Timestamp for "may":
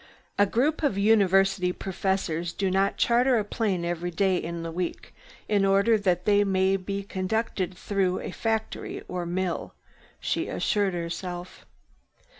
6.43-6.75